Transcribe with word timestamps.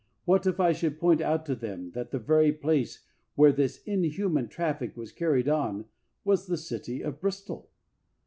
What 0.25 0.47
if 0.47 0.59
I 0.59 0.71
should 0.71 0.99
point 0.99 1.21
out 1.21 1.45
to 1.45 1.53
them 1.53 1.91
that 1.91 2.09
the 2.09 2.17
very 2.17 2.51
place 2.51 3.05
where 3.35 3.51
this 3.51 3.83
inhuman 3.83 4.47
traffic 4.47 4.97
was 4.97 5.11
carried 5.11 5.47
on 5.47 5.85
was 6.23 6.47
the 6.47 6.57
city 6.57 7.03
of 7.03 7.21
Bristol? 7.21 7.69